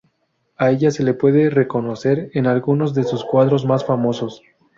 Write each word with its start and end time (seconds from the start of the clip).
A 0.57 0.71
ella 0.71 0.89
se 0.89 1.03
le 1.03 1.13
puede 1.13 1.51
reconocer 1.51 2.31
en 2.33 2.47
algunos 2.47 2.95
de 2.95 3.03
sus 3.03 3.23
cuadros 3.23 3.65
más 3.67 3.85
famosos. 3.85 4.41